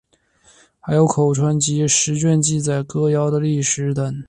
[0.79, 4.19] 还有口传集十卷记载歌谣的历史等。